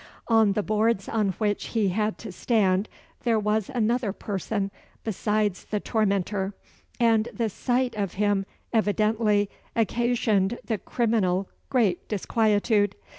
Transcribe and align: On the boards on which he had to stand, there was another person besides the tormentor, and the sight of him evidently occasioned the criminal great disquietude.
On 0.29 0.53
the 0.53 0.63
boards 0.63 1.07
on 1.07 1.29
which 1.33 1.63
he 1.77 1.89
had 1.89 2.17
to 2.17 2.31
stand, 2.31 2.89
there 3.23 3.37
was 3.37 3.69
another 3.71 4.11
person 4.11 4.71
besides 5.03 5.65
the 5.65 5.79
tormentor, 5.79 6.55
and 6.99 7.29
the 7.31 7.49
sight 7.51 7.93
of 7.93 8.13
him 8.15 8.47
evidently 8.73 9.47
occasioned 9.75 10.57
the 10.65 10.79
criminal 10.79 11.49
great 11.69 12.07
disquietude. 12.09 12.95